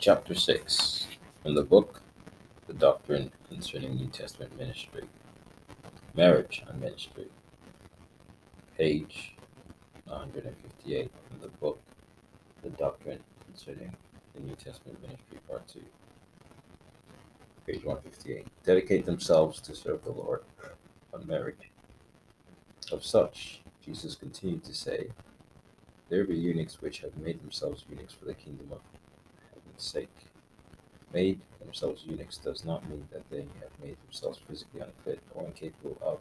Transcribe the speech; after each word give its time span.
Chapter 0.00 0.34
6 0.34 1.08
From 1.42 1.54
the 1.54 1.62
book 1.62 2.00
The 2.66 2.72
Doctrine 2.72 3.30
Concerning 3.50 3.96
New 3.96 4.06
Testament 4.06 4.56
Ministry 4.56 5.02
Marriage 6.14 6.64
and 6.66 6.80
Ministry. 6.80 7.26
Page 8.78 9.34
158 10.06 11.10
from 11.28 11.40
the 11.42 11.48
book 11.48 11.82
The 12.62 12.70
Doctrine 12.70 13.18
Concerning 13.44 13.94
the 14.34 14.40
New 14.40 14.54
Testament 14.54 15.02
Ministry, 15.02 15.38
Part 15.46 15.68
2. 15.68 15.80
Page 17.66 17.84
158. 17.84 18.46
Dedicate 18.64 19.04
themselves 19.04 19.60
to 19.60 19.74
serve 19.74 20.02
the 20.02 20.12
Lord 20.12 20.44
unmarried. 21.12 21.56
Of 22.90 23.04
such, 23.04 23.60
Jesus 23.84 24.14
continued 24.14 24.64
to 24.64 24.72
say, 24.72 25.08
There 26.08 26.24
be 26.24 26.38
eunuchs 26.38 26.80
which 26.80 27.00
have 27.00 27.18
made 27.18 27.42
themselves 27.42 27.84
eunuchs 27.90 28.14
for 28.14 28.24
the 28.24 28.32
kingdom 28.32 28.68
of 28.72 28.80
sake. 29.80 30.08
Made 31.12 31.40
themselves 31.58 32.04
eunuchs 32.06 32.38
does 32.38 32.64
not 32.64 32.88
mean 32.88 33.08
that 33.12 33.28
they 33.30 33.38
have 33.60 33.82
made 33.82 33.96
themselves 34.04 34.38
physically 34.38 34.80
unfit 34.80 35.20
or 35.34 35.46
incapable 35.46 35.98
of 36.00 36.18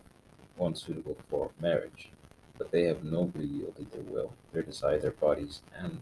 or 0.58 0.67
unsuitable 0.67 1.17
for 1.30 1.52
marriage, 1.59 2.12
but 2.58 2.72
they 2.72 2.84
have 2.84 3.03
nobly 3.03 3.45
yielded 3.45 3.91
their 3.91 4.02
will, 4.02 4.34
their 4.52 4.62
desire, 4.62 5.00
their 5.00 5.12
bodies, 5.12 5.62
and 5.76 6.02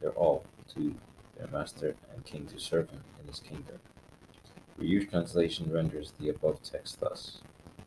their 0.00 0.10
all 0.10 0.44
to 0.74 0.94
their 1.38 1.46
master 1.48 1.94
and 2.12 2.24
king 2.24 2.46
to 2.46 2.58
serve 2.58 2.90
him 2.90 3.02
in 3.20 3.28
his 3.28 3.40
kingdom. 3.40 3.78
Rieu's 4.78 5.08
translation 5.08 5.72
renders 5.72 6.12
the 6.18 6.28
above 6.28 6.62
text 6.62 7.00
thus 7.00 7.40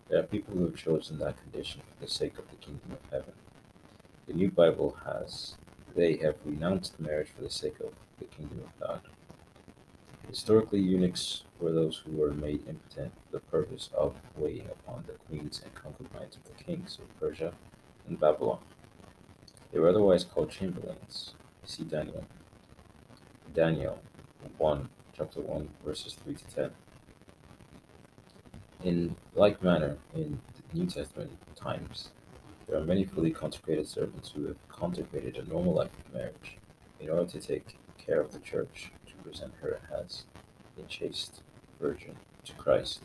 There 0.08 0.20
are 0.20 0.24
people 0.24 0.56
who 0.56 0.66
have 0.66 0.76
chosen 0.76 1.20
that 1.20 1.42
condition 1.42 1.82
for 1.82 2.06
the 2.06 2.10
sake 2.10 2.38
of 2.38 2.50
the 2.50 2.56
kingdom 2.56 2.94
of 2.94 3.12
heaven. 3.12 3.34
The 4.26 4.34
New 4.34 4.50
Bible 4.50 4.98
has 5.06 5.56
they 5.96 6.16
have 6.18 6.36
renounced 6.46 7.00
marriage 7.00 7.30
for 7.36 7.42
the 7.42 7.50
sake 7.50 7.80
of 7.80 7.94
the 8.20 8.26
kingdom 8.26 8.60
of 8.60 8.88
God. 8.88 9.02
Historically, 10.28 10.80
eunuchs 10.80 11.44
were 11.60 11.72
those 11.72 11.98
who 11.98 12.12
were 12.12 12.34
made 12.34 12.68
impotent 12.68 13.14
for 13.26 13.32
the 13.32 13.40
purpose 13.40 13.90
of 13.96 14.16
waiting 14.36 14.68
upon 14.68 15.04
the 15.08 15.14
queens 15.14 15.62
and 15.64 15.74
concubines 15.74 16.36
of 16.36 16.44
the 16.44 16.64
kings 16.64 17.00
of 17.02 17.20
Persia 17.20 17.54
and 18.08 18.20
Babylon. 18.20 18.60
They 19.72 19.80
were 19.80 19.90
otherwise 19.90 20.24
called 20.24 20.52
chamberlains. 20.52 21.34
See 21.64 21.84
Daniel. 21.84 22.26
Daniel 23.54 24.00
1, 24.58 24.90
chapter 25.16 25.42
1, 25.42 25.70
verses 25.86 26.16
3 26.24 26.36
to 26.36 26.46
10. 26.56 26.72
In 28.84 29.16
like 29.34 29.64
manner, 29.64 29.98
in 30.14 30.40
the 30.72 30.80
New 30.80 30.88
Testament 30.88 31.32
times, 31.56 32.10
there 32.68 32.78
are 32.78 32.84
many 32.84 33.06
fully 33.06 33.32
consecrated 33.32 33.88
servants 33.88 34.32
who 34.32 34.46
have 34.46 34.68
consecrated 34.68 35.38
a 35.38 35.50
normal 35.50 35.74
life 35.74 35.92
of 36.06 36.14
marriage 36.14 36.58
in 37.00 37.10
order 37.10 37.26
to 37.26 37.40
take 37.40 37.78
care 37.98 38.22
of 38.22 38.32
the 38.32 38.40
church 38.40 38.92
to 39.06 39.14
present 39.24 39.54
her 39.62 39.80
as 39.92 40.24
a 40.78 40.84
chaste 40.84 41.42
virgin 41.80 42.16
to 42.46 42.54
Christ. 42.54 43.02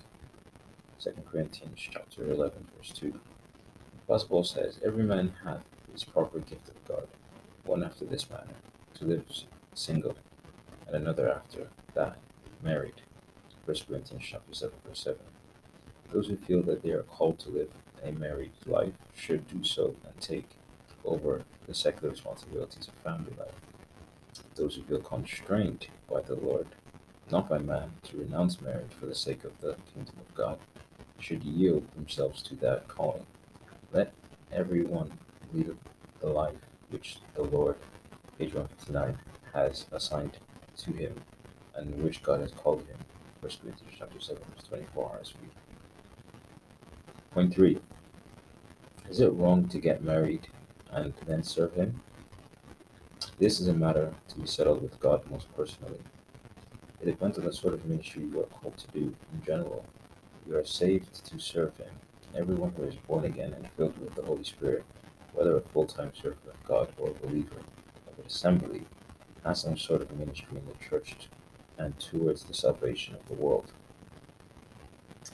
2 1.00 1.10
Corinthians 1.30 1.78
chapter 1.78 2.30
11, 2.30 2.68
verse 2.76 2.92
2. 2.94 3.10
The 3.12 3.18
Apostle 4.06 4.44
says, 4.44 4.78
Every 4.84 5.02
man 5.04 5.34
hath 5.44 5.62
his 5.92 6.04
proper 6.04 6.38
gift 6.38 6.68
of 6.68 6.84
God, 6.86 7.08
one 7.64 7.82
after 7.82 8.04
this 8.04 8.28
manner, 8.30 8.54
to 8.94 9.04
live 9.04 9.24
single, 9.74 10.16
and 10.86 10.96
another 10.96 11.30
after 11.30 11.68
that, 11.94 12.18
married. 12.62 13.02
1 13.64 13.76
Corinthians 13.88 14.24
chapter 14.24 14.54
7, 14.54 14.74
verse 14.86 15.00
7. 15.00 15.18
Those 16.12 16.28
who 16.28 16.36
feel 16.36 16.62
that 16.62 16.82
they 16.82 16.90
are 16.90 17.02
called 17.02 17.38
to 17.40 17.50
live 17.50 17.70
a 18.04 18.12
married 18.12 18.52
life 18.66 18.92
should 19.14 19.46
do 19.46 19.64
so 19.64 19.94
and 20.04 20.20
take 20.20 20.50
over 21.04 21.42
the 21.66 21.74
secular 21.74 22.10
responsibilities 22.10 22.88
of 22.88 22.94
family 22.94 23.32
life. 23.38 23.54
Those 24.54 24.74
who 24.76 24.82
feel 24.82 25.00
constrained 25.00 25.86
by 26.10 26.20
the 26.20 26.34
Lord, 26.34 26.66
not 27.30 27.48
by 27.48 27.58
man, 27.58 27.92
to 28.04 28.18
renounce 28.18 28.60
marriage 28.60 28.92
for 28.98 29.06
the 29.06 29.14
sake 29.14 29.44
of 29.44 29.58
the 29.60 29.76
kingdom 29.94 30.16
of 30.18 30.34
God, 30.34 30.58
should 31.18 31.42
yield 31.42 31.90
themselves 31.94 32.42
to 32.42 32.54
that 32.56 32.88
calling. 32.88 33.26
Let 33.92 34.12
everyone 34.52 35.18
lead 35.52 35.74
the 36.20 36.28
life 36.28 36.56
which 36.90 37.18
the 37.34 37.42
Lord, 37.42 37.76
page 38.38 38.54
159, 38.54 39.18
has 39.54 39.86
assigned 39.92 40.38
to 40.78 40.92
him 40.92 41.14
and 41.74 42.02
which 42.02 42.22
God 42.22 42.40
has 42.40 42.52
called 42.52 42.80
him. 42.86 42.98
1 43.40 43.52
Corinthians 43.62 43.94
chapter 43.98 44.20
7, 44.20 44.42
verse 44.54 44.68
24 44.68 45.20
RSV. 45.20 45.34
Point 47.32 47.54
3. 47.54 47.78
Is 49.08 49.20
it 49.20 49.32
wrong 49.32 49.68
to 49.68 49.78
get 49.78 50.04
married 50.04 50.48
and 50.90 51.14
then 51.26 51.42
serve 51.42 51.74
him? 51.74 52.02
This 53.42 53.60
is 53.60 53.66
a 53.66 53.72
matter 53.72 54.14
to 54.28 54.38
be 54.38 54.46
settled 54.46 54.82
with 54.82 55.00
God 55.00 55.28
most 55.28 55.52
personally. 55.56 55.98
It 57.00 57.06
depends 57.06 57.38
on 57.38 57.44
the 57.44 57.52
sort 57.52 57.74
of 57.74 57.84
ministry 57.84 58.22
you 58.22 58.38
are 58.38 58.44
called 58.44 58.76
to 58.78 58.86
do. 58.92 59.16
In 59.32 59.42
general, 59.44 59.84
you 60.46 60.56
are 60.56 60.64
saved 60.64 61.24
to 61.24 61.40
serve 61.40 61.76
him. 61.76 61.90
Everyone 62.36 62.72
who 62.76 62.84
is 62.84 62.94
born 62.94 63.24
again 63.24 63.52
and 63.52 63.68
filled 63.70 63.98
with 63.98 64.14
the 64.14 64.22
Holy 64.22 64.44
Spirit, 64.44 64.84
whether 65.32 65.56
a 65.56 65.60
full-time 65.60 66.12
servant 66.14 66.46
of 66.46 66.62
God 66.62 66.92
or 66.96 67.10
a 67.10 67.14
believer 67.14 67.62
of 68.06 68.16
an 68.16 68.26
assembly, 68.28 68.82
has 69.42 69.62
some 69.62 69.76
sort 69.76 70.02
of 70.02 70.16
ministry 70.16 70.56
in 70.56 70.64
the 70.64 70.88
church 70.88 71.16
and 71.78 71.98
towards 71.98 72.44
the 72.44 72.54
salvation 72.54 73.16
of 73.16 73.26
the 73.26 73.34
world. 73.34 73.72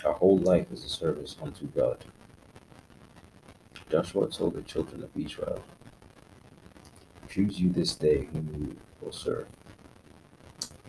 Our 0.02 0.14
whole 0.14 0.38
life 0.38 0.72
is 0.72 0.82
a 0.82 0.88
service 0.88 1.36
unto 1.42 1.66
God. 1.66 2.06
Joshua 3.90 4.30
told 4.30 4.54
the 4.54 4.62
children 4.62 5.02
of 5.02 5.10
Israel, 5.14 5.62
Choose 7.28 7.60
you 7.60 7.70
this 7.70 7.94
day 7.94 8.26
whom 8.32 8.48
you 8.58 8.76
will 9.02 9.12
serve. 9.12 9.46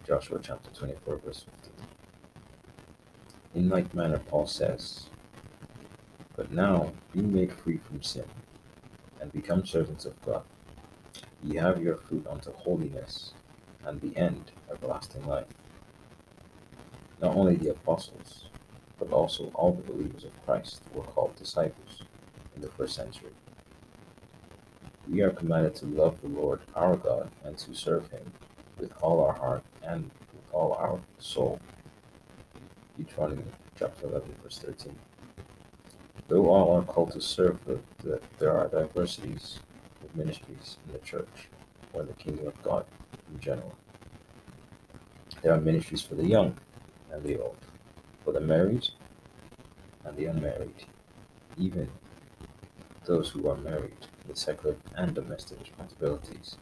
Joshua 0.07 0.39
chapter 0.41 0.69
24, 0.71 1.17
verse 1.17 1.45
15. 1.61 1.73
In 3.55 3.69
like 3.69 3.93
manner, 3.93 4.19
Paul 4.19 4.47
says, 4.47 5.07
But 6.37 6.51
now 6.51 6.93
be 7.11 7.21
made 7.21 7.51
free 7.51 7.77
from 7.77 8.01
sin, 8.01 8.23
and 9.19 9.33
become 9.33 9.65
servants 9.65 10.05
of 10.05 10.19
God. 10.21 10.43
Ye 11.43 11.57
have 11.57 11.83
your 11.83 11.97
fruit 11.97 12.25
unto 12.25 12.53
holiness, 12.53 13.33
and 13.85 13.99
the 13.99 14.15
end 14.15 14.51
everlasting 14.71 15.25
life. 15.25 15.47
Not 17.21 17.35
only 17.35 17.55
the 17.55 17.71
apostles, 17.71 18.45
but 18.97 19.11
also 19.11 19.51
all 19.55 19.73
the 19.73 19.91
believers 19.91 20.23
of 20.23 20.45
Christ 20.45 20.81
were 20.93 21.03
called 21.03 21.35
disciples 21.35 22.03
in 22.55 22.61
the 22.61 22.69
first 22.69 22.95
century. 22.95 23.31
We 25.09 25.21
are 25.21 25.31
commanded 25.31 25.73
to 25.75 25.87
love 25.87 26.21
the 26.21 26.27
Lord 26.27 26.59
our 26.75 26.95
God 26.95 27.31
and 27.43 27.57
to 27.57 27.73
serve 27.73 28.11
him 28.11 28.31
with 28.77 28.93
all 29.01 29.25
our 29.25 29.33
heart 29.33 29.63
and 29.81 30.03
with 30.03 30.53
all 30.53 30.73
our 30.73 30.99
soul. 31.17 31.59
Deuteronomy 32.95 33.43
chapter 33.75 34.05
11, 34.05 34.35
verse 34.43 34.59
13. 34.59 34.95
Though 36.27 36.45
all 36.45 36.77
are 36.77 36.83
called 36.83 37.11
to 37.13 37.21
serve, 37.21 37.57
the, 37.65 38.21
there 38.37 38.55
are 38.55 38.67
diversities 38.67 39.57
of 40.03 40.15
ministries 40.15 40.77
in 40.85 40.93
the 40.93 40.99
church 40.99 41.49
or 41.91 42.03
the 42.03 42.13
kingdom 42.13 42.45
of 42.45 42.61
God 42.61 42.85
in 43.33 43.39
general. 43.39 43.75
There 45.41 45.53
are 45.53 45.61
ministries 45.61 46.03
for 46.03 46.13
the 46.13 46.27
young 46.27 46.55
and 47.11 47.23
the 47.23 47.41
old, 47.41 47.57
for 48.23 48.31
the 48.31 48.41
married 48.41 48.87
and 50.05 50.15
the 50.15 50.25
unmarried, 50.25 50.85
even 51.57 51.89
those 53.07 53.29
who 53.29 53.49
are 53.49 53.57
married 53.57 54.05
with 54.27 54.37
secular 54.37 54.75
and 54.95 55.13
domestic 55.13 55.59
responsibilities 55.59 56.57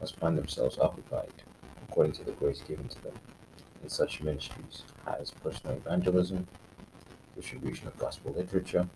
must 0.00 0.16
find 0.16 0.38
themselves 0.38 0.78
occupied 0.78 1.32
according 1.88 2.12
to 2.12 2.24
the 2.24 2.32
grace 2.32 2.60
given 2.60 2.88
to 2.88 3.02
them 3.02 3.14
in 3.82 3.88
such 3.88 4.20
ministries 4.20 4.82
as 5.06 5.30
personal 5.30 5.76
evangelism, 5.76 6.46
distribution 7.34 7.86
of 7.86 7.96
gospel 7.98 8.32
literature, 8.32 8.88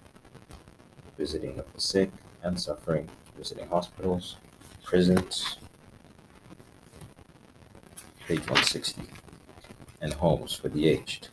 visiting 1.17 1.59
of 1.59 1.73
the 1.73 1.81
sick 1.81 2.11
and 2.43 2.61
suffering, 2.61 3.09
visiting 3.37 3.69
hospitals, 3.69 4.37
prisons, 4.83 5.59
page 8.27 8.41
160, 8.41 9.03
and 10.01 10.15
homes 10.15 10.55
for 10.55 10.69
the 10.69 10.89
aged, 10.89 11.29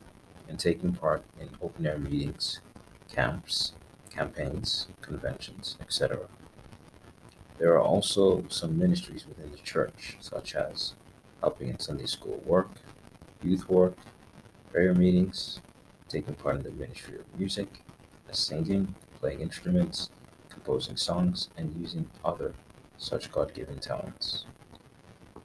and 0.47 0.59
taking 0.59 0.93
part 0.93 1.23
in 1.39 1.49
open 1.61 1.85
air 1.85 1.97
meetings, 1.97 2.61
camps, 3.11 3.73
campaigns, 4.09 4.87
conventions, 5.01 5.77
etc. 5.81 6.19
There 7.59 7.73
are 7.73 7.81
also 7.81 8.45
some 8.47 8.79
ministries 8.79 9.27
within 9.27 9.51
the 9.51 9.57
church, 9.57 10.15
such 10.21 10.55
as 10.55 10.93
helping 11.41 11.67
in 11.67 11.77
Sunday 11.77 12.05
school 12.05 12.41
work, 12.45 12.69
youth 13.43 13.67
work, 13.67 13.97
prayer 14.71 14.93
meetings, 14.93 15.59
taking 16.07 16.35
part 16.35 16.55
in 16.55 16.63
the 16.63 16.71
ministry 16.71 17.19
of 17.19 17.25
music, 17.37 17.83
singing, 18.31 18.95
playing 19.19 19.41
instruments, 19.41 20.09
composing 20.47 20.95
songs, 20.95 21.49
and 21.57 21.75
using 21.77 22.09
other 22.23 22.53
such 22.97 23.29
God 23.29 23.53
given 23.53 23.79
talents. 23.79 24.45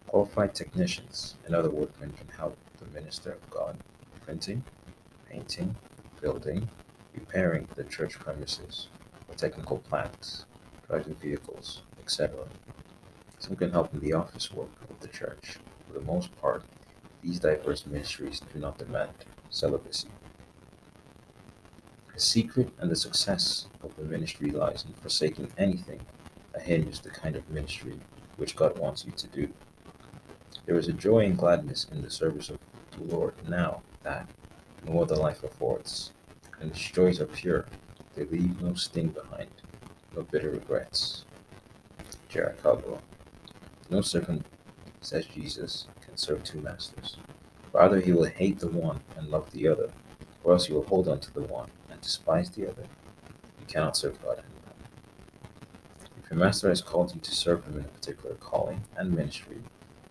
Qualified 0.07 0.55
technicians 0.55 1.35
and 1.45 1.55
other 1.55 1.71
workmen 1.71 2.13
can 2.13 2.29
help 2.29 2.57
the 2.79 2.87
minister 2.87 3.33
of 3.33 3.51
God 3.51 3.77
printing, 4.25 4.63
painting, 5.29 5.75
building, 6.21 6.69
repairing 7.13 7.67
the 7.75 7.85
church 7.85 8.19
premises 8.21 8.87
or 9.29 9.35
technical 9.35 9.79
plants, 9.79 10.47
driving 10.89 11.15
vehicles, 11.17 11.83
etc. 12.05 12.47
Some 13.39 13.57
can 13.57 13.73
help 13.73 13.93
in 13.95 14.01
the 14.01 14.13
office 14.13 14.53
work 14.53 14.71
of 14.91 15.01
the 15.01 15.09
church. 15.09 15.57
For 15.87 15.95
the 15.99 16.05
most 16.05 16.35
part, 16.41 16.65
these 17.23 17.41
diverse 17.41 17.87
ministries 17.87 18.41
do 18.53 18.61
not 18.61 18.79
demand 18.79 19.13
celibacy. 19.51 20.09
The 22.13 22.21
secret 22.21 22.69
and 22.79 22.91
the 22.91 22.97
success 22.97 23.67
of 23.83 23.97
the 23.97 24.05
ministry 24.05 24.51
lies 24.51 24.85
in 24.87 24.93
forsaking 24.95 25.51
anything 25.57 26.01
that 26.53 26.63
hinders 26.63 27.01
the 27.01 27.11
kind 27.11 27.37
of 27.37 27.49
ministry 27.51 27.99
which 28.37 28.55
God 28.55 28.79
wants 28.79 29.05
you 29.05 29.13
to 29.13 29.27
do. 29.29 29.49
There 30.67 30.79
is 30.79 30.89
a 30.89 30.93
joy 30.93 31.21
and 31.21 31.37
gladness 31.37 31.87
in 31.91 32.03
the 32.03 32.11
service 32.11 32.51
of 32.51 32.59
the 32.93 33.05
Lord 33.05 33.35
now 33.49 33.83
that 34.03 34.29
no 34.87 35.03
other 35.03 35.17
life 35.17 35.43
affords, 35.43 36.13
and 36.61 36.71
its 36.71 36.91
joys 36.91 37.21
are 37.21 37.27
pure. 37.27 37.67
They 38.15 38.25
leave 38.25 38.63
no 38.63 38.75
sting 38.75 39.09
behind, 39.09 39.51
no 40.15 40.23
bitter 40.23 40.51
regrets. 40.51 41.25
No 43.91 44.01
servant, 44.01 44.45
says 45.01 45.27
Jesus, 45.27 45.87
can 46.01 46.17
serve 46.17 46.43
two 46.43 46.61
masters. 46.61 47.17
Rather, 47.73 48.01
he 48.01 48.13
will 48.13 48.25
hate 48.25 48.59
the 48.59 48.69
one 48.69 49.01
and 49.17 49.29
love 49.29 49.51
the 49.53 49.69
other, 49.69 49.91
or 50.43 50.53
else 50.55 50.67
he 50.67 50.73
will 50.73 50.85
hold 50.85 51.07
on 51.07 51.21
to 51.21 51.33
the 51.33 51.43
one 51.43 51.71
and 51.91 52.01
despise 52.01 52.51
the 52.51 52.69
other. 52.69 52.85
You 53.61 53.67
cannot 53.67 53.97
serve 53.97 54.21
God 54.23 54.39
and 54.39 54.49
man. 54.49 54.89
If 56.25 56.31
your 56.31 56.41
master 56.41 56.69
has 56.71 56.83
called 56.83 57.15
you 57.15 57.21
to 57.21 57.31
serve 57.35 57.65
him 57.67 57.79
in 57.79 57.85
a 57.85 57.89
particular 57.89 58.35
calling 58.37 58.83
and 58.97 59.13
ministry, 59.13 59.59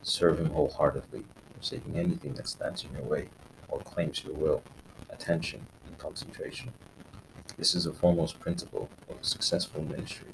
serve 0.01 0.39
him 0.39 0.51
wholeheartedly, 0.51 1.25
forsaking 1.55 1.97
anything 1.97 2.35
that 2.35 2.47
stands 2.47 2.85
in 2.85 2.93
your 2.93 3.03
way 3.03 3.29
or 3.67 3.79
claims 3.79 4.23
your 4.23 4.33
will, 4.35 4.63
attention, 5.09 5.67
and 5.85 5.97
concentration. 5.97 6.71
This 7.57 7.75
is 7.75 7.85
a 7.85 7.93
foremost 7.93 8.39
principle 8.39 8.89
of 9.09 9.17
a 9.21 9.23
successful 9.25 9.83
ministry. 9.83 10.29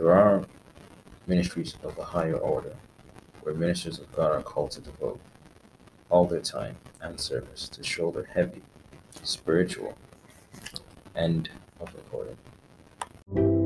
There 0.00 0.16
are 0.16 0.46
ministries 1.26 1.76
of 1.82 1.98
a 1.98 2.04
higher 2.04 2.38
order 2.38 2.74
where 3.42 3.54
ministers 3.54 3.98
of 3.98 4.10
God 4.16 4.32
are 4.32 4.42
called 4.42 4.70
to 4.70 4.80
devote 4.80 5.20
all 6.08 6.24
their 6.24 6.40
time 6.40 6.76
and 7.02 7.20
service 7.20 7.68
to 7.68 7.84
shoulder 7.84 8.26
heavy 8.32 8.62
spiritual 9.22 9.98
end 11.14 11.50
of 11.80 11.94
recording. 11.94 13.59